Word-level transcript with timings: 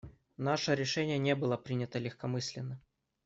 Наше 0.37 0.73
решение 0.73 1.19
не 1.19 1.35
было 1.35 1.57
принято 1.57 1.99
легкомысленно. 1.99 2.81